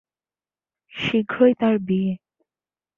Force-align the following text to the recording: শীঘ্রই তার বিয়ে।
শীঘ্রই 0.93 1.53
তার 1.53 1.75
বিয়ে। 1.79 2.13